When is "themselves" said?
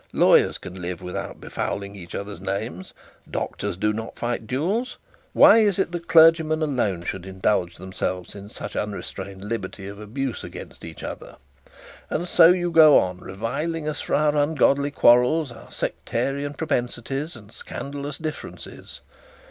7.75-8.33